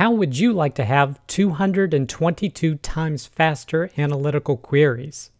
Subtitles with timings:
[0.00, 5.30] How would you like to have 222 times faster analytical queries?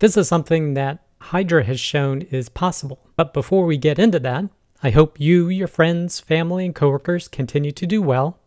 [0.00, 2.98] This is something that Hydra has shown is possible.
[3.14, 4.46] But before we get into that,
[4.82, 8.40] I hope you, your friends, family, and coworkers continue to do well.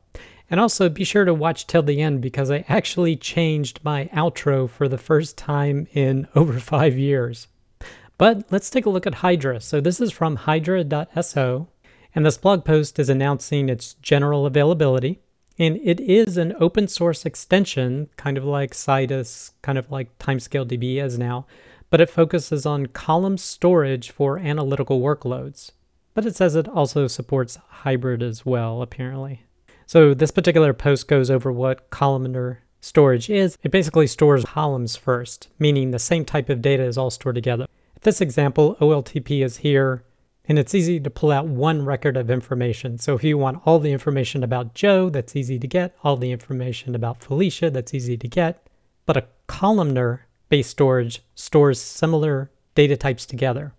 [0.49, 4.69] And also be sure to watch till the end because I actually changed my outro
[4.69, 7.47] for the first time in over five years.
[8.17, 9.61] But let's take a look at Hydra.
[9.61, 11.69] So this is from hydra.so,
[12.13, 15.19] and this blog post is announcing its general availability.
[15.59, 20.65] And it is an open source extension, kind of like Citus, kind of like Timescale
[20.65, 21.45] DB is now,
[21.89, 25.71] but it focuses on column storage for analytical workloads.
[26.13, 29.43] But it says it also supports hybrid as well, apparently.
[29.85, 33.57] So this particular post goes over what columnar storage is.
[33.61, 37.67] It basically stores columns first, meaning the same type of data is all stored together
[38.03, 40.03] this example, OLTP is here,
[40.45, 42.97] and it's easy to pull out one record of information.
[42.97, 45.95] So if you want all the information about Joe, that's easy to get.
[46.03, 48.67] All the information about Felicia, that's easy to get.
[49.05, 53.73] But a columnar based storage stores similar data types together.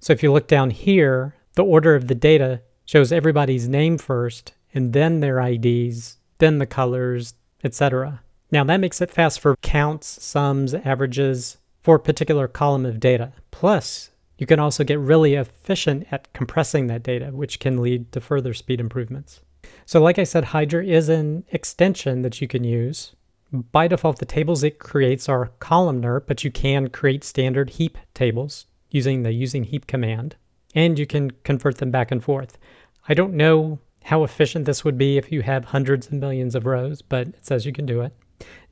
[0.00, 4.52] So if you look down here, the order of the data shows everybody's name first,
[4.74, 8.22] and then their IDs, then the colors, etc.
[8.50, 13.32] Now that makes it fast for counts, sums, averages, for a particular column of data.
[13.50, 14.10] Plus,
[14.40, 18.54] you can also get really efficient at compressing that data, which can lead to further
[18.54, 19.42] speed improvements.
[19.84, 23.14] So like I said, Hydra is an extension that you can use.
[23.52, 28.64] By default, the tables it creates are columnar, but you can create standard heap tables
[28.88, 30.36] using the using heap command,
[30.74, 32.56] and you can convert them back and forth.
[33.08, 36.64] I don't know how efficient this would be if you have hundreds and millions of
[36.64, 38.16] rows, but it says you can do it.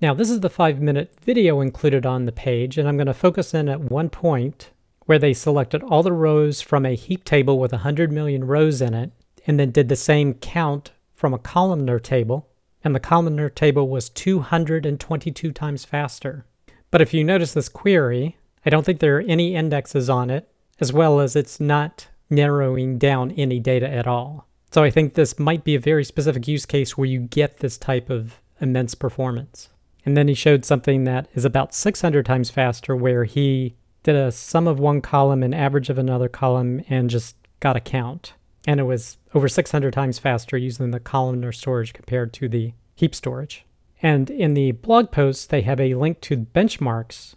[0.01, 3.13] Now, this is the five minute video included on the page, and I'm going to
[3.13, 4.71] focus in at one point
[5.09, 8.93] where they selected all the rows from a heap table with 100 million rows in
[8.93, 9.11] it,
[9.47, 12.47] and then did the same count from a columnar table,
[12.85, 16.45] and the columnar table was 222 times faster.
[16.91, 18.37] But if you notice this query,
[18.67, 20.47] I don't think there are any indexes on it,
[20.79, 24.47] as well as it's not narrowing down any data at all.
[24.71, 27.79] So I think this might be a very specific use case where you get this
[27.79, 29.71] type of immense performance.
[30.05, 33.75] And then he showed something that is about 600 times faster, where he
[34.09, 37.81] did a sum of one column and average of another column and just got a
[37.81, 38.33] count.
[38.67, 43.15] And it was over 600 times faster using the columnar storage compared to the heap
[43.15, 43.67] storage.
[44.01, 47.35] And in the blog post, they have a link to benchmarks.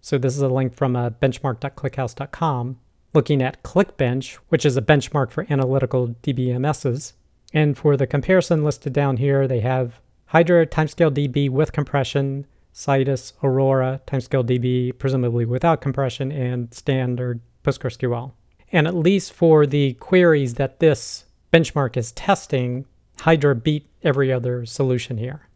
[0.00, 2.78] So this is a link from uh, benchmark.clickhouse.com
[3.14, 7.14] looking at ClickBench, which is a benchmark for analytical DBMSs.
[7.52, 13.32] And for the comparison listed down here, they have Hydra timescale DB with compression, Citus,
[13.42, 18.32] Aurora timescale DB presumably without compression, and standard PostgreSQL.
[18.72, 22.86] And at least for the queries that this benchmark is testing,
[23.20, 25.48] Hydra beat every other solution here.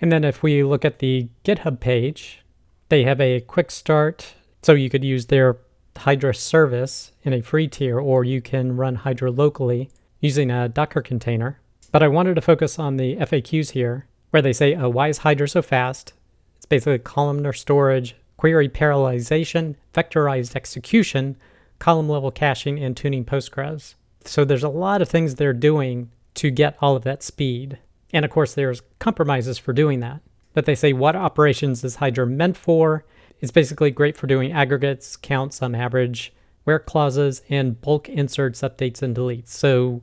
[0.00, 2.42] And then if we look at the GitHub page,
[2.88, 4.34] they have a quick start.
[4.62, 5.58] So you could use their
[5.96, 9.90] Hydra service in a free tier, or you can run Hydra locally
[10.20, 11.60] using a Docker container.
[11.90, 15.18] But I wanted to focus on the FAQs here where they say, uh, why is
[15.18, 16.14] Hydra so fast?
[16.62, 21.36] It's basically columnar storage, query parallelization, vectorized execution,
[21.80, 23.96] column level caching, and tuning Postgres.
[24.24, 27.78] So there's a lot of things they're doing to get all of that speed.
[28.12, 30.20] And of course, there's compromises for doing that.
[30.54, 33.04] But they say what operations is Hydra meant for?
[33.40, 39.02] It's basically great for doing aggregates, counts on average, where clauses, and bulk inserts, updates,
[39.02, 39.48] and deletes.
[39.48, 40.00] So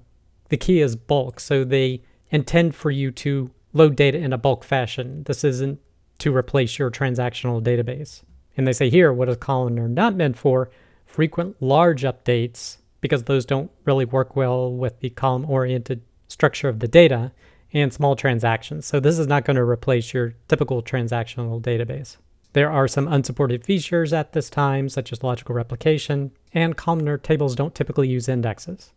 [0.50, 1.40] the key is bulk.
[1.40, 5.24] So they intend for you to load data in a bulk fashion.
[5.24, 5.80] This isn't
[6.19, 8.22] to replace your transactional database.
[8.56, 10.69] And they say here, what is columnar not meant for?
[11.06, 16.80] Frequent large updates, because those don't really work well with the column oriented structure of
[16.80, 17.31] the data,
[17.74, 18.85] and small transactions.
[18.85, 22.18] So this is not going to replace your typical transactional database.
[22.53, 27.56] There are some unsupported features at this time, such as logical replication, and columnar tables
[27.56, 28.91] don't typically use indexes.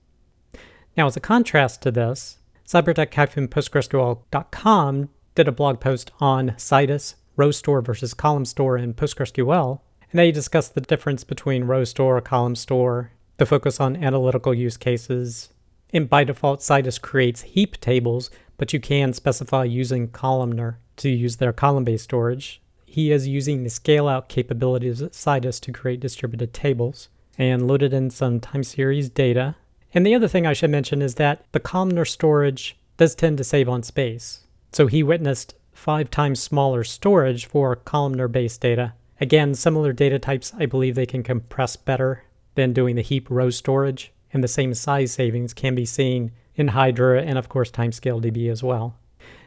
[0.97, 7.81] Now, as a contrast to this, cybertec-postgresql.com did a blog post on Citus, row store
[7.81, 9.81] versus column store in PostgreSQL,
[10.11, 14.77] and they discussed the difference between row store, column store, the focus on analytical use
[14.77, 15.51] cases.
[15.93, 21.37] And by default, Citus creates heap tables, but you can specify using columnar to use
[21.37, 22.61] their column-based storage.
[22.85, 27.09] He is using the scale-out capabilities of Citus to create distributed tables
[27.39, 29.57] and loaded in some time series data
[29.95, 33.45] and the other thing I should mention is that the columnar storage does tend to
[33.45, 34.42] save on space.
[34.73, 38.95] So he witnessed five times smaller storage for columnar based data.
[39.21, 42.25] Again, similar data types, I believe they can compress better
[42.55, 46.69] than doing the heap row storage, and the same size savings can be seen in
[46.69, 48.97] Hydra and, of course, Timescale DB as well.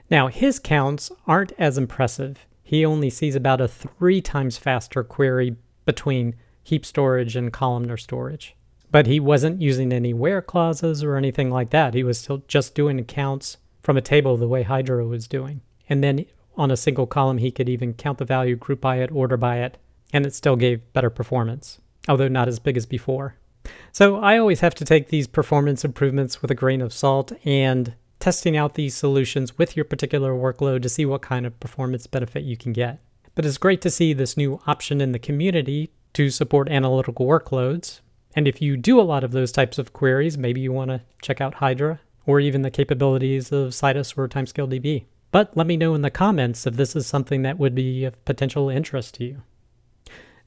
[0.09, 2.45] Now, his counts aren't as impressive.
[2.63, 5.55] He only sees about a three times faster query
[5.85, 8.55] between heap storage and columnar storage.
[8.91, 11.93] But he wasn't using any where clauses or anything like that.
[11.95, 15.61] He was still just doing counts from a table the way Hydra was doing.
[15.87, 16.25] And then
[16.57, 19.59] on a single column, he could even count the value, group by it, order by
[19.59, 19.77] it,
[20.11, 21.79] and it still gave better performance,
[22.09, 23.35] although not as big as before.
[23.91, 27.93] So I always have to take these performance improvements with a grain of salt and
[28.19, 32.43] testing out these solutions with your particular workload to see what kind of performance benefit
[32.43, 32.99] you can get.
[33.35, 37.99] But it's great to see this new option in the community to support analytical workloads.
[38.35, 41.01] And if you do a lot of those types of queries, maybe you want to
[41.21, 45.05] check out Hydra or even the capabilities of Citus or TimescaleDB.
[45.31, 48.23] But let me know in the comments if this is something that would be of
[48.25, 49.41] potential interest to you.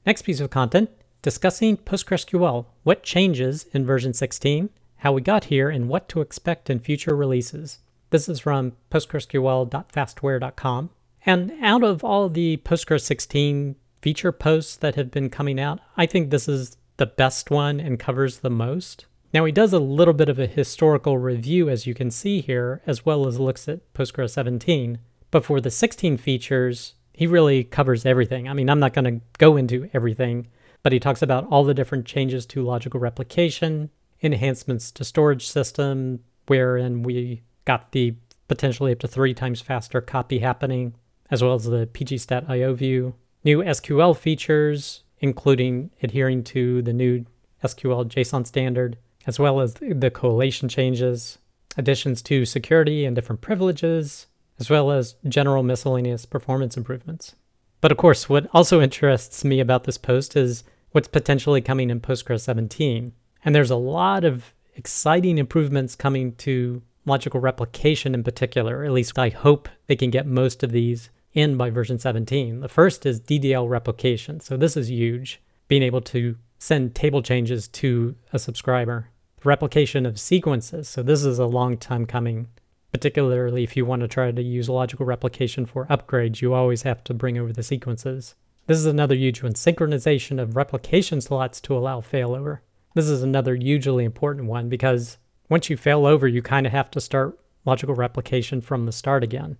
[0.05, 0.89] Next piece of content
[1.21, 6.69] discussing PostgreSQL, what changes in version 16, how we got here, and what to expect
[6.69, 7.79] in future releases.
[8.09, 10.89] This is from postgresql.fastware.com.
[11.25, 16.05] And out of all the Postgres 16 feature posts that have been coming out, I
[16.05, 19.05] think this is the best one and covers the most.
[19.31, 22.81] Now, he does a little bit of a historical review, as you can see here,
[22.87, 24.99] as well as looks at Postgres 17.
[25.29, 28.47] But for the 16 features, he really covers everything.
[28.47, 30.47] I mean, I'm not going to go into everything,
[30.81, 33.91] but he talks about all the different changes to logical replication,
[34.23, 38.15] enhancements to storage system, wherein we got the
[38.47, 40.95] potentially up to three times faster copy happening,
[41.29, 47.25] as well as the pgstat IO view, new SQL features, including adhering to the new
[47.63, 48.97] SQL JSON standard,
[49.27, 51.37] as well as the collation changes,
[51.77, 54.27] additions to security and different privileges,
[54.59, 57.35] as well as general miscellaneous performance improvements.
[57.81, 62.01] But of course, what also interests me about this post is what's potentially coming in
[62.01, 63.13] Postgres 17.
[63.45, 68.83] And there's a lot of exciting improvements coming to logical replication in particular.
[68.83, 72.59] At least I hope they can get most of these in by version 17.
[72.59, 74.39] The first is DDL replication.
[74.39, 79.09] So this is huge, being able to send table changes to a subscriber.
[79.41, 80.87] The replication of sequences.
[80.87, 82.49] So this is a long time coming
[82.91, 87.03] particularly if you want to try to use logical replication for upgrades, you always have
[87.03, 88.35] to bring over the sequences.
[88.67, 92.59] This is another huge one, synchronization of replication slots to allow failover.
[92.95, 95.17] This is another hugely important one because
[95.49, 99.23] once you fail over, you kind of have to start logical replication from the start
[99.23, 99.57] again.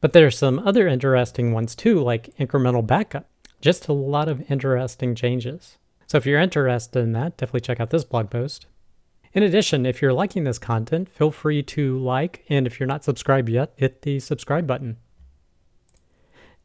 [0.00, 3.28] But there are some other interesting ones too, like incremental backup.
[3.60, 5.78] Just a lot of interesting changes.
[6.08, 8.66] So if you're interested in that, definitely check out this blog post.
[9.34, 13.04] In addition, if you're liking this content, feel free to like, and if you're not
[13.04, 14.96] subscribed yet, hit the subscribe button.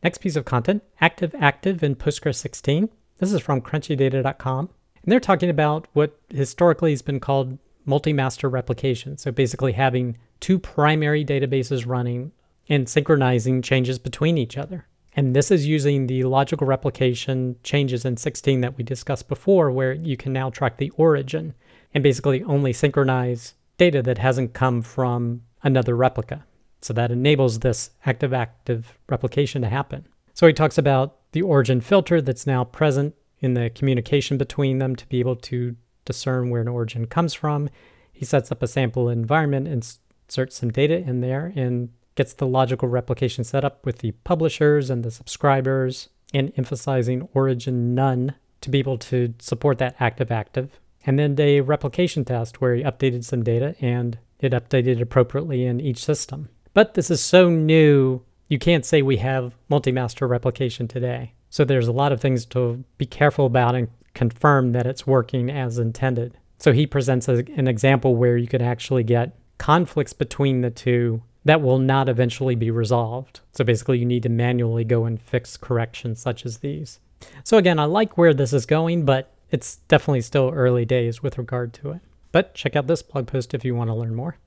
[0.01, 2.87] Next piece of content, Active Active in Postgres 16.
[3.19, 4.69] This is from crunchydata.com.
[5.03, 9.17] And they're talking about what historically has been called multi-master replication.
[9.17, 12.31] So basically having two primary databases running
[12.69, 14.87] and synchronizing changes between each other.
[15.15, 19.93] And this is using the logical replication changes in 16 that we discussed before, where
[19.93, 21.53] you can now track the origin
[21.93, 26.45] and basically only synchronize data that hasn't come from another replica.
[26.81, 30.07] So that enables this active active replication to happen.
[30.33, 34.95] So he talks about the origin filter that's now present in the communication between them
[34.95, 35.75] to be able to
[36.05, 37.69] discern where an origin comes from.
[38.11, 39.85] He sets up a sample environment, and
[40.27, 44.89] inserts some data in there, and gets the logical replication set up with the publishers
[44.89, 50.79] and the subscribers, and emphasizing origin none to be able to support that active active
[51.05, 55.79] and then a replication test where he updated some data and it updated appropriately in
[55.79, 56.49] each system.
[56.73, 61.33] But this is so new, you can't say we have multi-master replication today.
[61.49, 65.49] So there's a lot of things to be careful about and confirm that it's working
[65.49, 66.37] as intended.
[66.57, 71.21] So he presents a, an example where you could actually get conflicts between the two
[71.45, 73.41] that will not eventually be resolved.
[73.51, 76.99] So basically you need to manually go and fix corrections such as these.
[77.43, 81.37] So again, I like where this is going, but it's definitely still early days with
[81.37, 82.01] regard to it.
[82.31, 84.37] But check out this blog post if you want to learn more.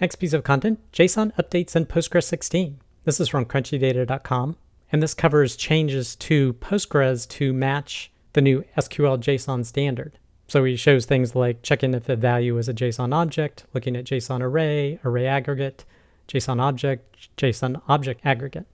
[0.00, 2.78] Next piece of content JSON updates in Postgres 16.
[3.04, 4.56] This is from crunchydata.com,
[4.90, 10.18] and this covers changes to Postgres to match the new SQL JSON standard.
[10.52, 14.04] So he shows things like checking if the value is a JSON object, looking at
[14.04, 15.86] JSON array, array aggregate,
[16.28, 18.66] JSON object, JSON object aggregate.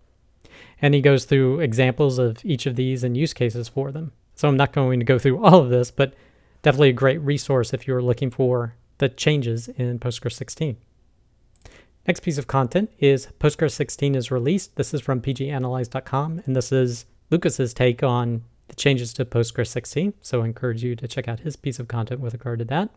[0.83, 4.11] And he goes through examples of each of these and use cases for them.
[4.35, 6.15] So I'm not going to go through all of this, but
[6.63, 10.79] definitely a great resource if you're looking for the changes in Postgres 16.
[12.09, 14.75] Next piece of content is Postgres 16 is released.
[14.75, 20.15] This is from pganalyze.com, and this is Lukas's take on the changes to Postgres 16.
[20.21, 22.91] So I encourage you to check out his piece of content with regard to that.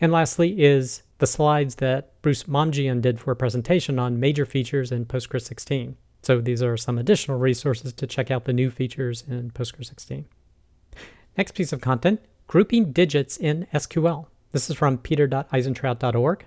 [0.00, 4.92] And lastly is the slides that Bruce Momjian did for a presentation on major features
[4.92, 5.96] in Postgres 16.
[6.22, 10.26] So these are some additional resources to check out the new features in Postgres 16.
[11.36, 14.26] Next piece of content, grouping digits in SQL.
[14.52, 16.44] This is from peter.eisentraut.org.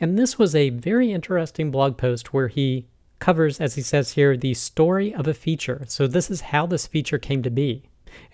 [0.00, 2.86] And this was a very interesting blog post where he
[3.20, 5.84] covers, as he says here, the story of a feature.
[5.86, 7.84] So this is how this feature came to be.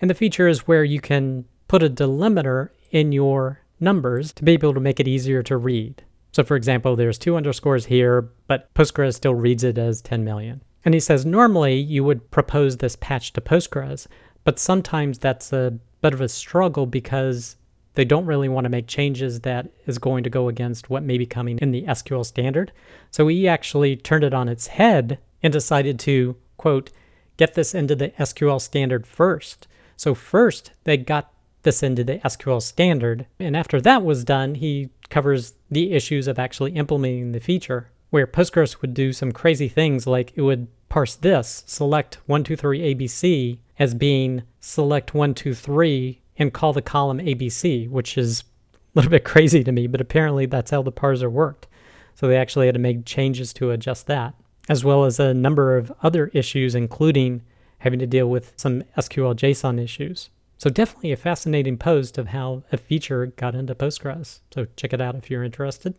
[0.01, 4.53] And the feature is where you can put a delimiter in your numbers to be
[4.53, 6.03] able to make it easier to read.
[6.31, 10.61] So for example, there's two underscores here, but Postgres still reads it as 10 million.
[10.85, 14.07] And he says normally you would propose this patch to Postgres,
[14.43, 17.57] but sometimes that's a bit of a struggle because
[17.97, 21.17] they don't really want to make changes that is going to go against what may
[21.17, 22.71] be coming in the SQL standard.
[23.09, 26.91] So he actually turned it on its head and decided to, quote,
[27.37, 29.67] get this into the SQL standard first.
[29.95, 33.25] So first they got this into the SQL standard.
[33.39, 38.27] And after that was done, he covers the issues of actually implementing the feature, where
[38.27, 43.95] Postgres would do some crazy things like it would parse this, select 123 ABC as
[43.95, 49.71] being select 123 and call the column ABC, which is a little bit crazy to
[49.71, 51.67] me, but apparently that's how the parser worked.
[52.15, 54.33] So they actually had to make changes to adjust that,
[54.69, 57.43] as well as a number of other issues, including
[57.79, 60.29] having to deal with some SQL JSON issues.
[60.57, 64.39] So definitely a fascinating post of how a feature got into Postgres.
[64.51, 65.93] So check it out if you're interested.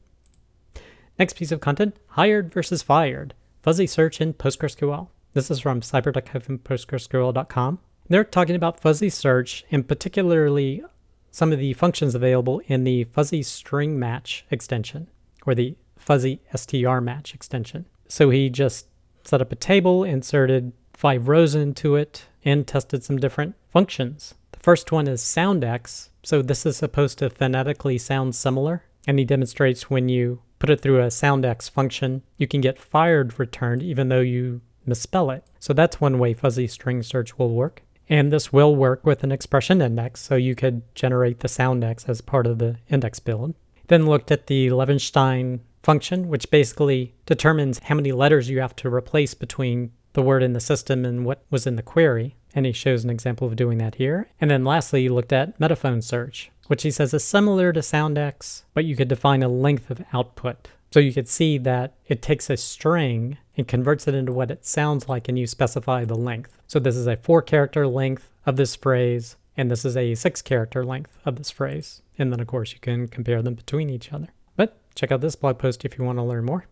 [1.18, 5.08] Next piece of content, hired versus fired, fuzzy search in PostgreSQL.
[5.34, 7.78] This is from cybertec-postgresql.com.
[8.08, 10.82] They're talking about fuzzy search and particularly
[11.30, 15.08] some of the functions available in the fuzzy string match extension
[15.46, 17.84] or the fuzzy str match extension.
[18.08, 18.86] So he just
[19.24, 24.34] set up a table, inserted five rows into it, and tested some different functions.
[24.52, 26.08] The first one is soundex.
[26.22, 28.84] So this is supposed to phonetically sound similar.
[29.06, 33.38] And he demonstrates when you put it through a soundex function, you can get fired
[33.38, 35.44] returned even though you misspell it.
[35.58, 37.82] So that's one way fuzzy string search will work.
[38.08, 42.20] And this will work with an expression index, so you could generate the soundex as
[42.20, 43.54] part of the index build.
[43.88, 48.92] Then looked at the Levenshtein function, which basically determines how many letters you have to
[48.92, 52.34] replace between the word in the system and what was in the query.
[52.54, 54.28] And he shows an example of doing that here.
[54.40, 58.62] And then lastly, he looked at metaphone search, which he says is similar to soundex,
[58.74, 60.68] but you could define a length of output.
[60.90, 64.64] So you could see that it takes a string and converts it into what it
[64.64, 66.58] sounds like and you specify the length.
[66.66, 70.40] So this is a four character length of this phrase and this is a six
[70.40, 72.02] character length of this phrase.
[72.18, 74.28] And then of course you can compare them between each other.
[74.56, 76.66] But check out this blog post if you want to learn more.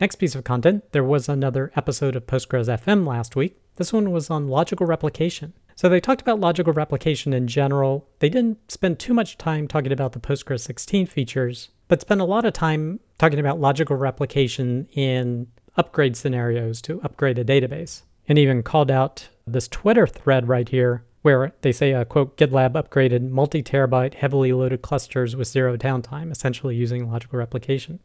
[0.00, 3.58] Next piece of content, there was another episode of Postgres FM last week.
[3.76, 5.54] This one was on logical replication.
[5.76, 8.08] So they talked about logical replication in general.
[8.20, 12.24] They didn't spend too much time talking about the Postgres 16 features, but spent a
[12.24, 18.02] lot of time talking about logical replication in upgrade scenarios to upgrade a database.
[18.26, 22.72] And even called out this Twitter thread right here where they say, uh, quote, GitLab
[22.72, 28.00] upgraded multi terabyte heavily loaded clusters with zero downtime, essentially using logical replication.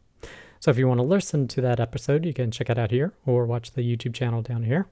[0.60, 3.14] So if you want to listen to that episode, you can check it out here
[3.24, 4.88] or watch the YouTube channel down here.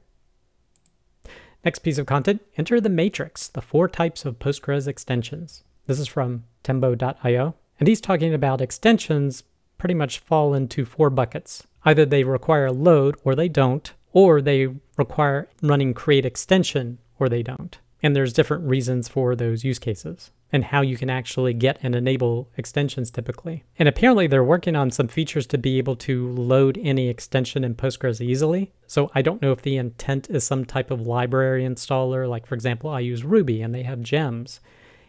[1.65, 5.63] Next piece of content enter the matrix, the four types of Postgres extensions.
[5.87, 7.55] This is from tembo.io.
[7.79, 9.43] And he's talking about extensions
[9.79, 11.67] pretty much fall into four buckets.
[11.85, 17.43] Either they require load or they don't, or they require running create extension or they
[17.43, 17.79] don't.
[18.03, 21.95] And there's different reasons for those use cases and how you can actually get and
[21.95, 23.65] enable extensions typically.
[23.79, 27.75] And apparently they're working on some features to be able to load any extension in
[27.75, 28.73] Postgres easily.
[28.87, 32.55] So I don't know if the intent is some type of library installer, like for
[32.55, 34.61] example, I use Ruby and they have gems.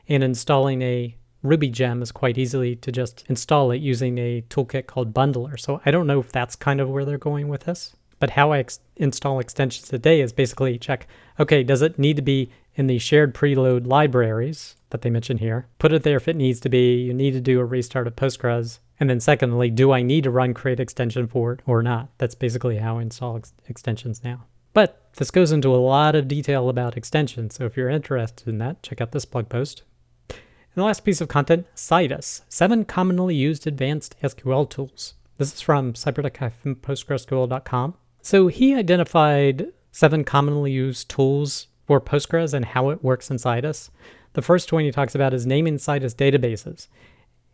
[0.07, 4.85] And installing a Ruby gem is quite easily to just install it using a toolkit
[4.85, 5.59] called Bundler.
[5.59, 7.95] So I don't know if that's kind of where they're going with this.
[8.19, 11.07] But how I ex- install extensions today is basically check,
[11.39, 15.67] okay, does it need to be in the shared preload libraries that they mention here?
[15.79, 17.01] Put it there if it needs to be.
[17.01, 18.79] You need to do a restart of Postgres.
[18.99, 22.09] And then secondly, do I need to run create extension for it or not?
[22.17, 24.45] That's basically how I install ex- extensions now.
[24.73, 27.55] But this goes into a lot of detail about extensions.
[27.55, 29.83] So if you're interested in that, check out this blog post.
[30.29, 35.15] And the last piece of content, Citus, seven commonly used advanced SQL tools.
[35.37, 37.95] This is from cybertec-postgresql.com.
[38.21, 43.89] So he identified seven commonly used tools for Postgres and how it works in Citus.
[44.33, 46.87] The first one he talks about is naming Citus databases.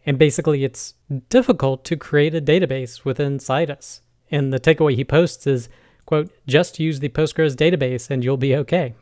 [0.05, 0.93] And basically, it's
[1.29, 4.01] difficult to create a database within Citus.
[4.31, 5.69] And the takeaway he posts is,
[6.05, 8.95] quote, just use the Postgres database and you'll be okay.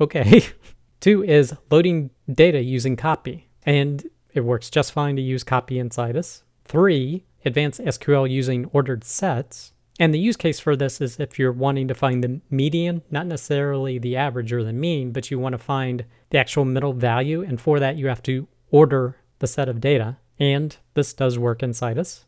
[0.00, 0.46] Okay.
[1.00, 3.48] Two is loading data using copy.
[3.64, 6.42] And it works just fine to use copy in Citus.
[6.64, 9.72] Three, advanced SQL using ordered sets.
[10.00, 13.26] And the use case for this is if you're wanting to find the median, not
[13.26, 17.42] necessarily the average or the mean, but you want to find the actual middle value.
[17.42, 20.16] And for that, you have to order the set of data.
[20.38, 22.24] And this does work in Citus.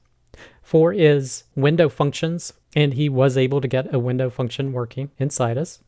[0.62, 5.30] Four is window functions, and he was able to get a window function working in
[5.30, 5.80] Citus.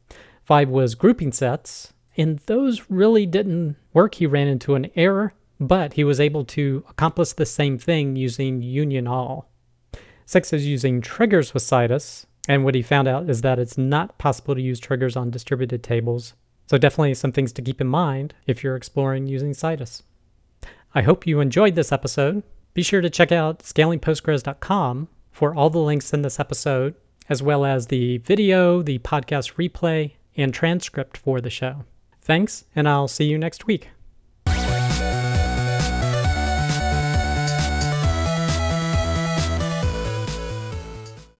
[0.42, 4.14] Five was grouping sets, and those really didn't work.
[4.14, 8.62] He ran into an error, but he was able to accomplish the same thing using
[8.62, 9.50] union all.
[10.28, 14.18] Six is using triggers with Citus, and what he found out is that it's not
[14.18, 16.34] possible to use triggers on distributed tables.
[16.66, 20.02] So definitely some things to keep in mind if you're exploring using Citus.
[20.94, 22.42] I hope you enjoyed this episode.
[22.74, 26.94] Be sure to check out scalingpostgres.com for all the links in this episode,
[27.30, 31.86] as well as the video, the podcast replay, and transcript for the show.
[32.20, 33.88] Thanks, and I'll see you next week.